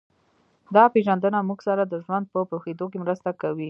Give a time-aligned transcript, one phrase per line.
[0.75, 3.59] دا پېژندنه موږ سره د ژوند په پوهېدو کې مرسته کوي